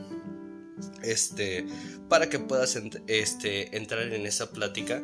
Este, 1.02 1.66
para 2.08 2.28
que 2.28 2.38
puedas 2.38 2.78
este, 3.06 3.76
entrar 3.76 4.12
en 4.12 4.26
esa 4.26 4.50
plática 4.50 5.02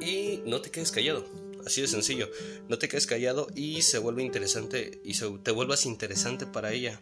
y 0.00 0.40
no 0.46 0.60
te 0.60 0.70
quedes 0.70 0.92
callado. 0.92 1.24
Así 1.64 1.80
de 1.80 1.88
sencillo. 1.88 2.28
No 2.68 2.78
te 2.78 2.88
quedes 2.88 3.06
callado 3.06 3.46
y 3.54 3.82
se 3.82 3.98
vuelve 3.98 4.22
interesante 4.22 5.00
y 5.04 5.14
te 5.14 5.50
vuelvas 5.52 5.86
interesante 5.86 6.46
para 6.46 6.72
ella. 6.72 7.00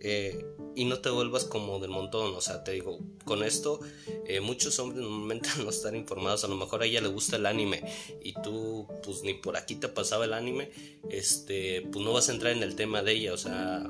Eh, 0.00 0.44
y 0.76 0.84
no 0.84 0.98
te 0.98 1.10
vuelvas 1.10 1.44
como 1.44 1.78
del 1.78 1.90
montón. 1.90 2.34
O 2.34 2.40
sea, 2.40 2.64
te 2.64 2.72
digo, 2.72 2.98
con 3.24 3.42
esto 3.42 3.80
eh, 4.26 4.40
muchos 4.40 4.78
hombres 4.78 5.02
normalmente 5.02 5.48
no 5.62 5.70
están 5.70 5.96
informados. 5.96 6.44
A 6.44 6.48
lo 6.48 6.56
mejor 6.56 6.82
a 6.82 6.86
ella 6.86 7.00
le 7.00 7.08
gusta 7.08 7.36
el 7.36 7.46
anime 7.46 7.82
y 8.22 8.32
tú 8.34 8.86
pues 9.02 9.22
ni 9.22 9.34
por 9.34 9.56
aquí 9.56 9.76
te 9.76 9.88
pasaba 9.88 10.24
el 10.24 10.32
anime. 10.32 10.70
Este, 11.10 11.82
pues 11.92 12.04
no 12.04 12.12
vas 12.12 12.28
a 12.28 12.32
entrar 12.32 12.52
en 12.52 12.62
el 12.62 12.76
tema 12.76 13.02
de 13.02 13.12
ella. 13.12 13.32
O 13.32 13.38
sea, 13.38 13.84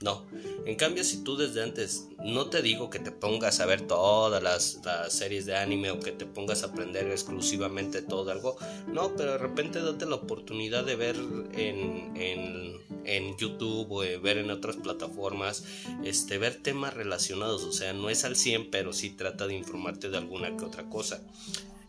no. 0.00 0.26
En 0.66 0.76
cambio, 0.76 1.04
si 1.04 1.24
tú 1.24 1.36
desde 1.36 1.62
antes, 1.62 2.08
no 2.22 2.50
te 2.50 2.60
digo 2.62 2.90
que 2.90 2.98
te 2.98 3.10
pongas 3.10 3.60
a 3.60 3.66
ver 3.66 3.86
todas 3.86 4.42
las, 4.42 4.80
series 5.08 5.46
de 5.46 5.56
anime 5.56 5.90
o 5.90 6.00
que 6.00 6.12
te 6.12 6.26
pongas 6.26 6.62
a 6.62 6.66
aprender 6.66 7.06
exclusivamente 7.10 8.02
todo 8.02 8.30
algo, 8.30 8.56
no, 8.86 9.16
pero 9.16 9.32
de 9.32 9.38
repente 9.38 9.80
date 9.80 10.06
la 10.06 10.16
oportunidad 10.16 10.84
de 10.84 10.96
ver 10.96 11.16
en, 11.52 12.12
en, 12.16 13.36
YouTube 13.38 13.90
o 13.90 14.00
ver 14.20 14.38
en 14.38 14.50
otras 14.50 14.76
plataformas, 14.76 15.64
este, 16.04 16.38
ver 16.38 16.56
temas 16.62 16.94
relacionados, 16.94 17.64
o 17.64 17.72
sea, 17.72 17.92
no 17.92 18.10
es 18.10 18.24
al 18.24 18.36
100, 18.36 18.70
pero 18.70 18.92
sí 18.92 19.10
trata 19.10 19.46
de 19.46 19.54
informarte 19.54 20.10
de 20.10 20.18
alguna 20.18 20.56
que 20.56 20.64
otra 20.64 20.84
cosa. 20.88 21.22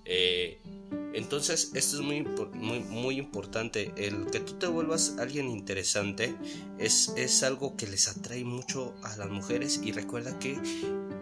Eh, 0.05 0.59
entonces, 1.13 1.71
esto 1.73 1.97
es 1.97 2.01
muy, 2.01 2.23
muy, 2.53 2.79
muy 2.79 3.17
importante. 3.17 3.93
El 3.97 4.27
que 4.27 4.39
tú 4.39 4.53
te 4.53 4.67
vuelvas 4.67 5.15
alguien 5.19 5.49
interesante 5.49 6.35
es, 6.79 7.13
es 7.17 7.43
algo 7.43 7.75
que 7.75 7.87
les 7.87 8.07
atrae 8.07 8.43
mucho 8.43 8.93
a 9.03 9.17
las 9.17 9.29
mujeres 9.29 9.81
y 9.83 9.91
recuerda 9.91 10.37
que 10.39 10.57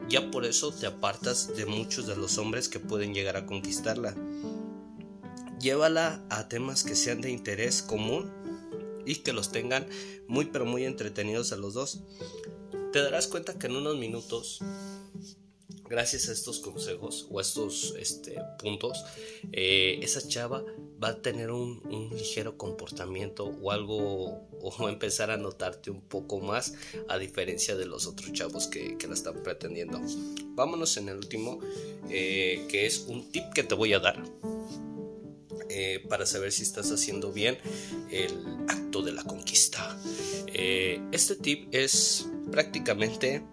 ya 0.07 0.31
por 0.31 0.45
eso 0.45 0.71
te 0.71 0.87
apartas 0.87 1.55
de 1.55 1.65
muchos 1.65 2.07
de 2.07 2.15
los 2.15 2.37
hombres 2.37 2.69
que 2.69 2.79
pueden 2.79 3.13
llegar 3.13 3.37
a 3.37 3.45
conquistarla. 3.45 4.15
Llévala 5.59 6.23
a 6.29 6.47
temas 6.47 6.83
que 6.83 6.95
sean 6.95 7.21
de 7.21 7.31
interés 7.31 7.81
común 7.81 8.31
y 9.05 9.15
que 9.15 9.33
los 9.33 9.51
tengan 9.51 9.87
muy 10.27 10.45
pero 10.45 10.65
muy 10.65 10.85
entretenidos 10.85 11.51
a 11.51 11.57
los 11.57 11.73
dos. 11.73 12.01
Te 12.93 13.01
darás 13.01 13.27
cuenta 13.27 13.57
que 13.57 13.67
en 13.67 13.75
unos 13.75 13.97
minutos 13.97 14.61
gracias 15.89 16.29
a 16.29 16.33
estos 16.33 16.59
consejos 16.59 17.27
o 17.29 17.39
a 17.39 17.41
estos 17.41 17.95
este, 17.97 18.39
puntos, 18.59 19.03
eh, 19.51 19.99
esa 20.01 20.25
chava 20.25 20.63
va 21.03 21.09
a 21.09 21.21
tener 21.21 21.51
un, 21.51 21.79
ligero 22.11 22.57
comportamiento 22.57 23.45
o 23.45 23.71
algo, 23.71 24.47
o 24.61 24.89
empezar 24.89 25.31
a 25.31 25.37
notarte 25.37 25.89
un 25.89 26.01
poco 26.01 26.39
más, 26.39 26.73
a 27.07 27.17
diferencia 27.17 27.75
de 27.75 27.85
los 27.85 28.05
otros 28.05 28.31
chavos 28.33 28.67
que, 28.67 28.97
la 29.07 29.15
están 29.15 29.41
pretendiendo. 29.41 29.99
Vámonos 30.49 30.95
en 30.97 31.09
el 31.09 31.17
último, 31.17 31.59
eh, 32.09 32.63
que 32.69 32.85
es 32.85 33.05
un 33.07 33.31
tip 33.31 33.51
que 33.55 33.63
te 33.63 33.73
voy 33.73 33.93
a 33.93 33.99
dar. 33.99 34.23
Eh, 35.71 36.03
para 36.09 36.25
saber 36.25 36.51
si 36.51 36.63
estás 36.63 36.91
haciendo 36.91 37.31
bien 37.31 37.57
el 38.11 38.31
acto 38.67 39.01
de 39.01 39.11
la 39.11 39.23
conquista. 39.23 39.99
este 40.51 41.35
tip 41.35 41.73
es 41.73 42.27
prácticamente 42.51 43.43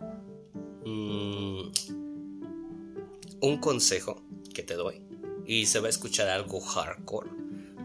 un 3.46 3.58
consejo 3.58 4.20
que 4.52 4.64
te 4.64 4.74
doy 4.74 5.00
y 5.46 5.66
se 5.66 5.78
va 5.78 5.86
a 5.86 5.90
escuchar 5.90 6.28
algo 6.28 6.60
hardcore, 6.60 7.30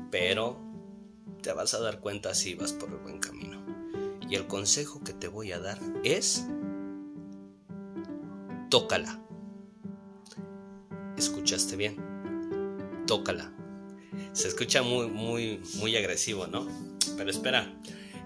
pero 0.09 0.59
te 1.43 1.53
vas 1.53 1.75
a 1.75 1.79
dar 1.79 1.99
cuenta 1.99 2.33
si 2.33 2.55
vas 2.55 2.73
por 2.73 2.89
el 2.89 2.97
buen 2.97 3.19
camino. 3.19 3.63
Y 4.27 4.35
el 4.35 4.47
consejo 4.47 5.03
que 5.03 5.13
te 5.13 5.27
voy 5.27 5.51
a 5.51 5.59
dar 5.59 5.77
es 6.03 6.45
tócala. 8.69 9.21
¿Escuchaste 11.15 11.75
bien? 11.75 11.97
Tócala. 13.05 13.53
Se 14.33 14.47
escucha 14.47 14.81
muy 14.81 15.09
muy 15.09 15.61
muy 15.75 15.95
agresivo, 15.95 16.47
¿no? 16.47 16.67
Pero 17.17 17.29
espera, 17.29 17.71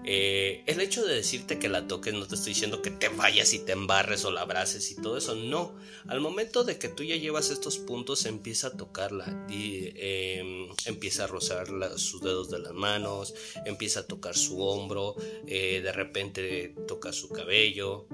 eh, 0.08 0.62
el 0.66 0.80
hecho 0.80 1.04
de 1.04 1.16
decirte 1.16 1.58
que 1.58 1.68
la 1.68 1.88
toques, 1.88 2.14
no 2.14 2.28
te 2.28 2.36
estoy 2.36 2.52
diciendo 2.52 2.80
que 2.80 2.90
te 2.90 3.08
vayas 3.08 3.52
y 3.54 3.58
te 3.58 3.72
embarres 3.72 4.24
o 4.24 4.30
la 4.30 4.42
abraces 4.42 4.92
y 4.92 4.94
todo 4.94 5.18
eso, 5.18 5.34
no. 5.34 5.74
Al 6.06 6.20
momento 6.20 6.62
de 6.62 6.78
que 6.78 6.88
tú 6.88 7.02
ya 7.02 7.16
llevas 7.16 7.50
estos 7.50 7.78
puntos, 7.78 8.24
empieza 8.24 8.68
a 8.68 8.76
tocarla 8.76 9.46
y 9.50 9.92
em, 9.96 10.68
empieza 10.84 11.24
a 11.24 11.26
rozar 11.26 11.68
sus 11.96 12.22
dedos 12.22 12.50
de 12.50 12.60
las 12.60 12.72
manos, 12.72 13.34
empieza 13.64 14.00
a 14.00 14.06
tocar 14.06 14.36
su 14.36 14.62
hombro, 14.62 15.16
eh, 15.48 15.80
de 15.82 15.92
repente 15.92 16.74
toca 16.86 17.12
su 17.12 17.28
cabello, 17.28 18.06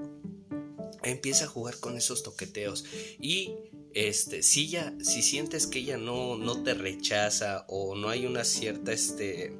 empieza 1.03 1.45
a 1.45 1.47
jugar 1.47 1.79
con 1.79 1.95
esos 1.95 2.23
toqueteos 2.23 2.85
y 3.19 3.53
este 3.93 4.41
si 4.41 4.67
ya 4.69 4.95
si 4.99 5.21
sientes 5.21 5.67
que 5.67 5.79
ella 5.79 5.97
no 5.97 6.35
no 6.37 6.63
te 6.63 6.73
rechaza 6.73 7.65
o 7.67 7.95
no 7.95 8.09
hay 8.09 8.25
una 8.25 8.43
cierta 8.43 8.91
este 8.91 9.55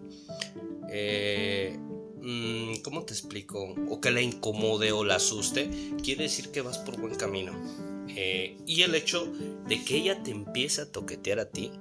eh, 0.90 1.78
Mm, 2.26 2.76
¿cómo 2.84 3.04
te 3.04 3.12
explico? 3.12 3.76
O 3.90 4.00
que 4.00 4.10
la 4.10 4.22
incomode 4.22 4.94
o 4.94 5.04
la 5.04 5.16
asuste, 5.16 5.70
quiere 6.02 6.24
decir 6.24 6.52
que 6.52 6.62
vas 6.62 6.78
por 6.78 6.98
buen 6.98 7.16
camino. 7.16 7.52
Eh, 8.08 8.58
y 8.66 8.84
el 8.84 8.96
hecho 8.96 9.26
de 9.68 9.84
que 9.84 9.98
ella 9.98 10.24
te 10.24 10.32
empiece 10.32 10.82
a 10.82 10.92
toquetear 10.92 11.40
a 11.40 11.50
ti, 11.50 11.72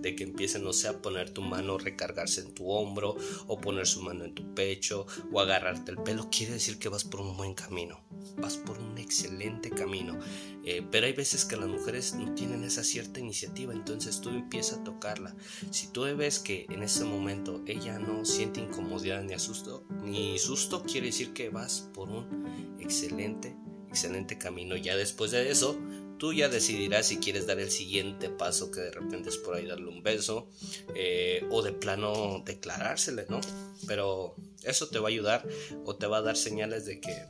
de 0.00 0.16
que 0.16 0.24
empiece, 0.24 0.58
no 0.58 0.72
sé, 0.72 0.88
a 0.88 1.02
poner 1.02 1.30
tu 1.30 1.42
mano, 1.42 1.78
recargarse 1.78 2.40
en 2.40 2.52
tu 2.52 2.70
hombro, 2.70 3.16
o 3.46 3.60
poner 3.60 3.86
su 3.86 4.02
mano 4.02 4.24
en 4.24 4.34
tu 4.34 4.54
pecho, 4.54 5.06
o 5.32 5.40
agarrarte 5.40 5.92
el 5.92 5.98
pelo, 5.98 6.28
quiere 6.30 6.54
decir 6.54 6.78
que 6.78 6.88
vas 6.88 7.04
por 7.04 7.20
un 7.20 7.36
buen 7.36 7.54
camino, 7.54 8.00
vas 8.36 8.56
por 8.56 8.78
un 8.78 8.98
excelente 8.98 9.70
camino. 9.70 10.18
Eh, 10.64 10.82
pero 10.90 11.06
hay 11.06 11.12
veces 11.12 11.44
que 11.44 11.56
las 11.56 11.68
mujeres 11.68 12.14
no 12.14 12.34
tienen 12.34 12.64
esa 12.64 12.84
cierta 12.84 13.20
iniciativa, 13.20 13.72
entonces 13.72 14.20
tú 14.20 14.30
empiezas 14.30 14.78
a 14.78 14.84
tocarla. 14.84 15.34
Si 15.70 15.88
tú 15.88 16.02
ves 16.16 16.38
que 16.38 16.66
en 16.68 16.82
ese 16.82 17.04
momento 17.04 17.62
ella 17.66 17.98
no 17.98 18.24
siente 18.24 18.60
incomodidad 18.60 19.22
ni 19.22 19.32
asusto, 19.32 19.84
ni 20.04 20.38
susto, 20.38 20.82
quiere 20.82 21.06
decir 21.06 21.32
que 21.32 21.48
vas 21.48 21.88
por 21.94 22.10
un 22.10 22.76
excelente, 22.78 23.56
excelente 23.88 24.38
camino. 24.38 24.76
Ya 24.76 24.96
después 24.96 25.30
de 25.30 25.50
eso, 25.50 25.78
tú 26.20 26.34
ya 26.34 26.50
decidirás 26.50 27.06
si 27.06 27.16
quieres 27.16 27.46
dar 27.46 27.58
el 27.58 27.70
siguiente 27.70 28.28
paso, 28.28 28.70
que 28.70 28.80
de 28.80 28.90
repente 28.92 29.30
es 29.30 29.38
por 29.38 29.56
ahí 29.56 29.66
darle 29.66 29.88
un 29.88 30.02
beso, 30.02 30.46
eh, 30.94 31.42
o 31.50 31.62
de 31.62 31.72
plano 31.72 32.42
declarársele, 32.44 33.24
¿no? 33.30 33.40
Pero 33.86 34.36
eso 34.62 34.88
te 34.88 34.98
va 34.98 35.08
a 35.08 35.10
ayudar 35.10 35.48
o 35.86 35.96
te 35.96 36.06
va 36.06 36.18
a 36.18 36.22
dar 36.22 36.36
señales 36.36 36.84
de 36.84 37.00
que 37.00 37.24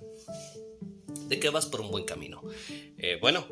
de 1.29 1.39
que 1.39 1.49
vas 1.51 1.67
por 1.67 1.81
un 1.81 1.93
buen 1.93 2.05
camino. 2.05 2.43
Eh, 2.99 3.17
bueno, 3.21 3.47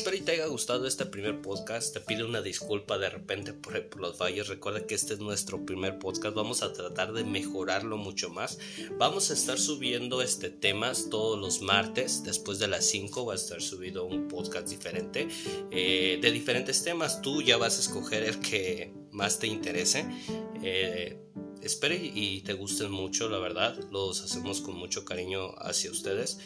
espero 0.00 0.16
y 0.16 0.20
te 0.22 0.32
haya 0.32 0.46
gustado 0.46 0.86
este 0.86 1.04
primer 1.04 1.42
podcast. 1.42 1.92
Te 1.92 2.00
pido 2.00 2.26
una 2.26 2.40
disculpa 2.40 2.96
de 2.96 3.10
repente 3.10 3.52
por, 3.52 4.00
los 4.00 4.16
fallos. 4.16 4.48
Recuerda 4.48 4.86
que 4.86 4.94
este 4.94 5.12
es 5.12 5.20
nuestro 5.20 5.66
primer 5.66 5.98
podcast. 5.98 6.34
Vamos 6.34 6.62
a 6.62 6.72
tratar 6.72 7.12
de 7.12 7.22
mejorarlo 7.22 7.98
mucho 7.98 8.30
más. 8.30 8.58
Vamos 8.96 9.30
a 9.30 9.34
estar 9.34 9.58
subiendo 9.58 10.22
este 10.22 10.48
temas 10.48 11.10
todos 11.10 11.38
los 11.38 11.60
martes. 11.60 12.24
Después 12.24 12.58
de 12.58 12.68
las 12.68 12.86
5 12.86 13.26
va 13.26 13.34
a 13.34 13.36
estar 13.36 13.60
subido 13.60 14.06
un 14.06 14.26
podcast 14.26 14.70
diferente 14.70 15.28
eh, 15.70 16.18
de 16.22 16.32
diferentes 16.32 16.82
temas. 16.82 17.20
Tú 17.20 17.42
ya 17.42 17.58
vas 17.58 17.76
a 17.76 17.80
escoger 17.80 18.22
el 18.22 18.40
que 18.40 18.94
más 19.10 19.38
te 19.38 19.48
interese. 19.48 20.06
Eh, 20.62 21.20
espero 21.60 21.94
y 21.94 22.40
te 22.40 22.54
gusten 22.54 22.90
mucho, 22.90 23.28
la 23.28 23.38
verdad. 23.38 23.78
Los 23.90 24.22
hacemos 24.22 24.62
con 24.62 24.76
mucho 24.76 25.04
cariño 25.04 25.50
hacia 25.58 25.90
ustedes. 25.90 26.38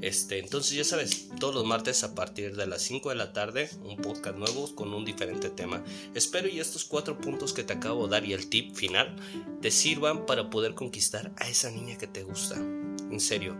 Este, 0.00 0.38
entonces 0.38 0.76
ya 0.76 0.84
sabes, 0.84 1.28
todos 1.38 1.54
los 1.54 1.64
martes 1.64 2.02
a 2.02 2.14
partir 2.14 2.56
de 2.56 2.66
las 2.66 2.82
5 2.82 3.10
de 3.10 3.14
la 3.14 3.32
tarde, 3.32 3.70
un 3.84 3.96
podcast 3.96 4.36
nuevo 4.36 4.74
con 4.74 4.92
un 4.92 5.04
diferente 5.04 5.48
tema. 5.48 5.84
Espero 6.14 6.48
y 6.48 6.58
estos 6.58 6.84
cuatro 6.84 7.18
puntos 7.20 7.52
que 7.52 7.62
te 7.62 7.74
acabo 7.74 8.06
de 8.06 8.12
dar 8.12 8.24
y 8.24 8.32
el 8.32 8.48
tip 8.48 8.74
final 8.74 9.14
te 9.60 9.70
sirvan 9.70 10.26
para 10.26 10.50
poder 10.50 10.74
conquistar 10.74 11.32
a 11.36 11.48
esa 11.48 11.70
niña 11.70 11.96
que 11.98 12.06
te 12.06 12.24
gusta. 12.24 12.56
En 12.56 13.20
serio, 13.20 13.56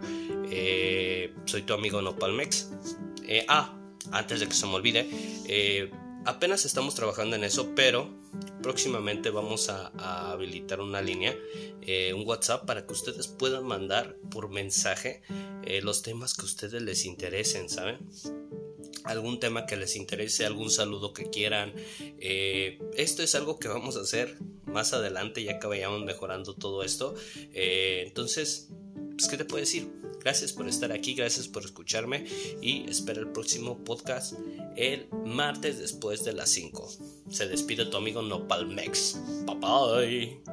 eh, 0.50 1.34
soy 1.44 1.62
tu 1.62 1.74
amigo 1.74 2.02
Nopalmex. 2.02 2.70
Eh, 3.28 3.44
ah, 3.48 3.78
antes 4.10 4.40
de 4.40 4.48
que 4.48 4.54
se 4.54 4.66
me 4.66 4.74
olvide, 4.74 5.08
eh, 5.46 5.90
apenas 6.24 6.64
estamos 6.64 6.94
trabajando 6.94 7.36
en 7.36 7.44
eso, 7.44 7.74
pero 7.74 8.08
próximamente 8.62 9.30
vamos 9.30 9.68
a, 9.68 9.92
habilitar 10.32 10.80
una 10.80 11.02
línea, 11.02 11.36
eh, 11.82 12.12
un 12.14 12.26
WhatsApp 12.26 12.64
para 12.64 12.86
que 12.86 12.92
ustedes 12.92 13.28
puedan 13.28 13.66
mandar 13.66 14.16
por 14.30 14.48
mensaje 14.48 15.22
eh, 15.64 15.80
los 15.82 16.02
temas 16.02 16.34
que 16.34 16.42
a 16.42 16.44
ustedes 16.44 16.82
les 16.82 17.04
interesen, 17.04 17.68
¿saben? 17.68 17.98
algún 19.04 19.40
tema 19.40 19.66
que 19.66 19.76
les 19.76 19.96
interese, 19.96 20.46
algún 20.46 20.70
saludo 20.70 21.12
que 21.12 21.28
quieran. 21.28 21.72
Eh, 22.20 22.78
esto 22.96 23.24
es 23.24 23.34
algo 23.34 23.58
que 23.58 23.66
vamos 23.66 23.96
a 23.96 24.02
hacer 24.02 24.38
más 24.64 24.92
adelante 24.92 25.42
ya 25.42 25.58
que 25.58 25.66
vayamos 25.66 26.04
mejorando 26.04 26.54
todo 26.54 26.84
esto. 26.84 27.16
entonces, 27.52 28.68
pues, 29.16 29.28
¿qué 29.28 29.36
te 29.36 29.44
puedo 29.44 29.60
decir? 29.60 29.90
Gracias 30.20 30.52
por 30.52 30.68
estar 30.68 30.92
aquí, 30.92 31.14
gracias 31.14 31.48
por 31.48 31.64
escucharme 31.64 32.26
y 32.60 32.88
espero 32.88 33.20
el 33.20 33.32
próximo 33.32 33.82
podcast 33.82 34.34
el 34.76 35.08
martes 35.24 35.78
después 35.78 36.24
de 36.24 36.32
las 36.32 36.50
5. 36.50 36.88
Se 37.30 37.48
despide 37.48 37.86
tu 37.86 37.96
amigo 37.96 38.22
Nopalmex. 38.22 39.18
Bye 39.46 39.56
bye. 39.56 40.51